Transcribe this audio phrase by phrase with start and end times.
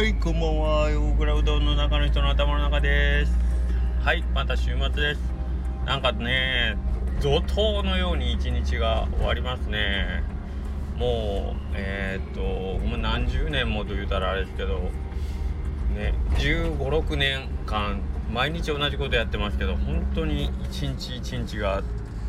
[0.00, 0.90] はいこんばんは。
[0.90, 3.32] 横倉うどんの中の人の頭の中です。
[4.02, 5.20] はいまた週末です。
[5.84, 6.78] なんかね
[7.20, 10.22] 怒涛のように一日が終わりますね。
[10.96, 12.40] もうえー、っと
[12.82, 14.78] もう何十年もと言うたらあれですけど
[15.94, 18.00] ね1 5 6年間
[18.32, 21.82] 毎日同じことやってますけど本当に一日一日が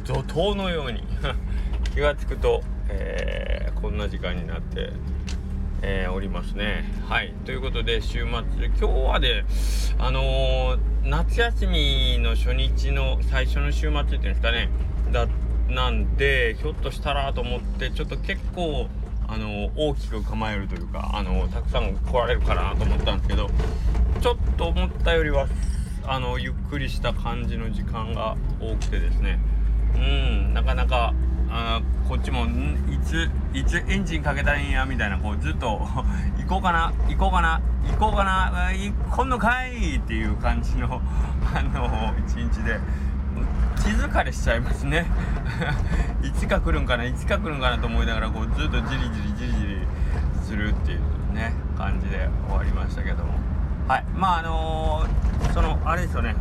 [0.04, 1.04] 怒涛のように
[1.96, 4.90] 気が付くと、えー、こんな時間になって
[5.82, 6.84] えー、おりますね。
[7.08, 7.34] はい。
[7.46, 9.44] ということで、週末、今日はで、
[9.98, 14.70] あのー、夏休みの初日の最初の週末っていうんですかね、
[15.12, 15.28] だ、
[15.68, 18.88] なんで、ひょっとしたらと思って、ちょっと結構、
[19.28, 23.50] あのー、大きく構えるというか、あのたくさん来られるかなと思ったんですけど、
[24.22, 25.48] ちょっと思ったよりは、
[26.06, 29.40] あのゆっくりした感じの時間が多くてですね、
[29.96, 31.14] うん、なかなか、
[31.54, 32.50] あこっちもい
[33.06, 35.86] ついつエンジンかけたいいんやみたいなこうずっと
[36.40, 41.02] 行こうかな行こうかな行こうかな行こんのかいっていう感じの
[41.54, 42.80] あの一日で
[43.76, 45.06] 気疲れしちゃいますね。
[46.22, 49.88] いつか来るんかないつか来るんかなと思いながらこうずっとじりじりじりじり
[50.44, 53.34] するっていうね感じで終わりましたけども。
[53.88, 54.06] はい。
[54.16, 56.36] まああのー、そのあれですよね。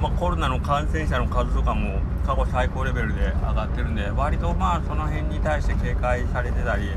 [0.00, 6.88] まあ、コロナの感染者の数とかも過去最高レベルで上がってるんで割とまあその辺に対して警戒されてたり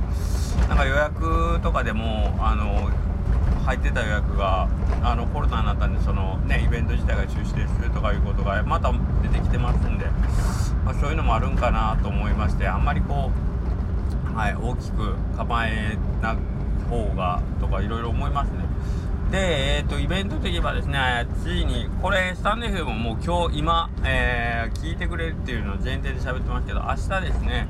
[0.68, 2.92] なんか予約とかでもあの
[3.66, 4.70] 入ってた予約が
[5.02, 8.94] あのコロナになったんでそのねイベント自体が中止ですとかいうことがまた
[9.24, 10.06] 出てきてますんで、
[10.86, 13.32] まあ、そういうのもあるんかなと思いましてあんまりこ
[14.34, 16.36] う、はい、大きく構えな
[16.90, 18.71] 方がとかいろいろ思いますね。
[19.32, 27.68] で、えっ、ー、と、イベントといえばですね、ついに、これ、スタンド FM ももう今日、今、えー、聞いてくれるっていうのを前提で喋ってますけど、明日ですね、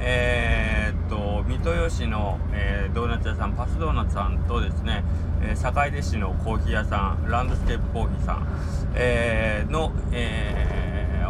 [0.00, 5.04] えー、っと、三豊市の、えー、ドーナツ屋さん、パスドーナツさんとですね、
[5.42, 8.46] えー、坂出市のコーヒー屋さん、ランドスケープコーヒーさん、
[8.94, 10.81] えー、の、えー、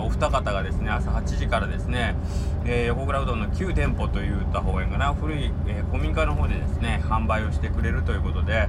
[0.03, 2.15] お二方がですね、朝8時からですね、
[2.65, 8.69] えー、横倉うどんの旧店舗といった方がいいかな、古い、えー、古民家の方でですね、販売をしてくれるということで、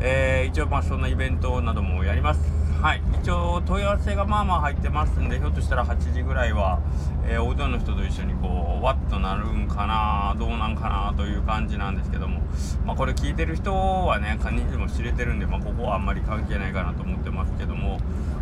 [0.00, 2.64] えー、一応まあそんなイベントなどもやります。
[2.84, 6.80] はい、一応問い合わせがまあまあ入ってますんで、ひょっとしたら8時ぐらいは、
[7.26, 12.42] えー、おうどんの人と一緒にこう、わっとなるんかな、どうなんかなという感じなんですけども、
[12.84, 18.00] まあこれ聞いてる人はね、人数も知れてるんで、まあここはあんまり関係ないかなと思ってますけども、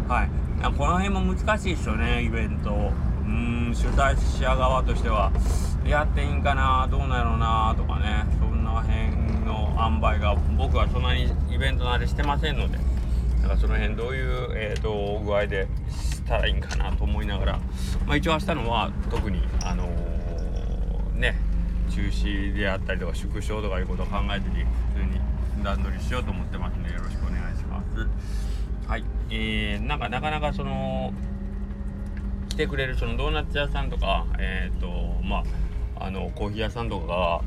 [0.09, 0.31] はい、
[0.70, 2.92] この辺も難しいですよね、イベント。
[3.24, 5.32] うん主催者側としては
[5.86, 12.78] やっていいんかなどうなんやろなとかねそんな辺の塩梅が僕はそんなにイベント慣れしてませんので
[13.42, 17.52] だからその辺どういう、えーと、具合でしたらいいんかなと思いながら、
[18.06, 21.36] まあ、一応明日のは特にあのー、ね
[21.90, 24.64] 中止であったりとか縮小とかいうことを考えずに
[24.94, 28.41] 普通に段取りしようと思ってますのでよろしくお願いします。
[28.92, 31.14] はい、えー、なんかなかなかその
[32.50, 35.44] 来てくれるそのドーナツ屋さんとかえっ、ー、とま
[35.97, 37.41] ああのコーヒー屋さんとかが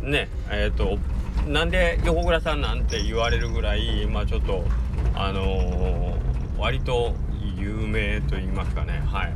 [0.00, 0.96] ねえっ、ー、と
[1.50, 4.62] なんで横倉さんなんて言われるぐらいまあちょっと
[5.16, 7.16] あのー、割と
[7.56, 9.02] 有名と言いますかね。
[9.04, 9.34] はい。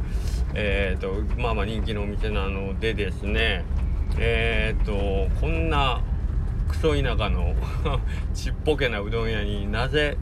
[0.55, 3.65] えっ、とまあまあ人気のお店なのでですね
[4.21, 4.93] えっ、と
[5.41, 6.01] こんな
[6.69, 7.57] クソ田舎の
[8.35, 10.17] ちっぽけなうどん屋になぜ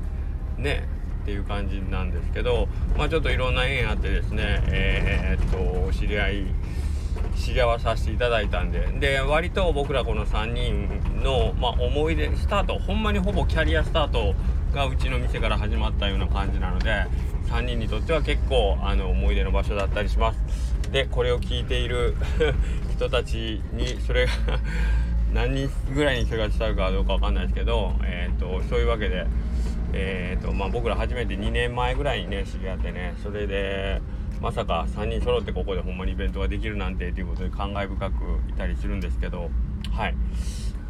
[0.58, 0.86] ね
[1.22, 6.46] っていう感じなんですけど、まあ、ちょっといろんな縁あってですねえー、っとお知り合い
[7.36, 14.34] 知り合わさせていただいたんでで割と僕らこの3人の、まあ、思い出スタートほんまにほぼキャリアスタート
[14.74, 17.06] がうちの店から始まったような感じなので
[17.48, 20.40] 3人にとっては結構あの思い出の場所だったりします。
[20.90, 22.16] でこれを聞いている
[22.94, 24.32] 人たちにそれが
[25.32, 29.26] 何人ぐらいにそれが伝わるかどうかわかんないですけど、えーとそういうわけで
[29.94, 34.02] えーとまあ、僕ら初めて2年前ぐらいにね知り合ってねそれで
[34.40, 38.14] まさか3人揃ってここでほんまにイベントができるなんてということで感慨深く
[38.50, 39.50] いたりするんですけど
[39.92, 40.14] はい。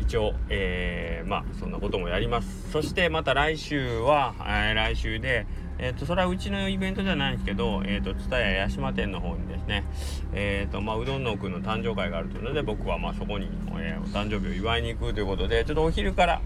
[0.01, 2.71] 一応、えー、まあそんなこともやります。
[2.73, 5.47] そしてまた来週は、えー、来週で
[5.79, 9.85] えーと、それはうちのイベントじゃないんですけど、えーと、蔦屋八島店の方にですね、
[10.33, 13.49] えーとまあ、うどんのくんの誕生会があるというので僕はまあそこに、
[13.81, 16.41] え、お誕生日を祝いに行くということでちょっとお昼から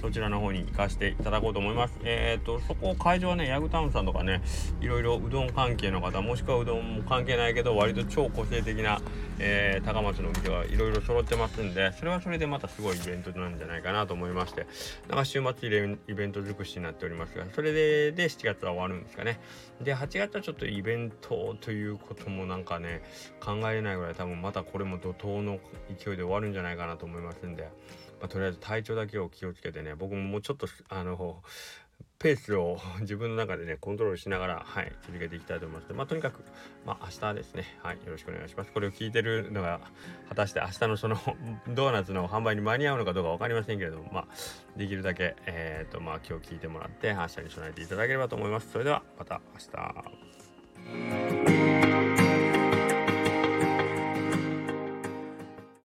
[0.00, 1.94] そちらの方に行かせていただこうと思います。
[2.04, 4.42] えっ、ー、と、そこ会場はね、ヤグタウンさんとかね、
[4.80, 9.00] いろいろうどん関係の方、もしくはうどんも関係ないけど、割と超個性的な、
[9.40, 14.66] えー、高松のお店がいろいろ揃ってますんでそれはそれでまたすごいイベントなんじゃないかなと思いまして
[15.08, 15.68] なんか週末
[16.08, 19.40] イベント尽くしになっておりますがそれでで7月は終わるんですかね
[19.80, 23.02] で8月はちょっとイベントということもなんかね
[23.40, 27.70] 考えれないぐらい多分またこれも怒涛の勢いで終わるんじゃないかなと思いますんで、
[28.20, 31.42] まあ、とりあえず体調だけを気をつけてねね僕ももうちょっとあの
[32.18, 35.92] ペースを自分の中でね、コントロールしながら、はい、続けていきたいと思います。
[35.92, 36.42] まあ、とにかく、
[36.84, 38.72] まあ、明日ですね、はい、よろしくお願いします。
[38.72, 39.80] これを聞いてるのが、
[40.28, 41.16] 果たして明日のその
[41.68, 44.26] ドーナツの販売に間に合うのかどうか分かりませんけれども、まあ、
[44.76, 48.72] できるだけ、えっ、ー、と、まあ、今日聞いてもらって、明日に備えていただければと思います。
[48.72, 49.60] それでは、また明
[52.24, 52.27] 日。